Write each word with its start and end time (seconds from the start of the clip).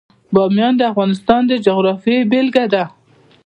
بامیان 0.33 0.73
د 0.77 0.81
افغانستان 0.91 1.41
د 1.47 1.51
جغرافیې 1.65 2.17
بېلګه 2.31 2.65
ده. 2.73 2.83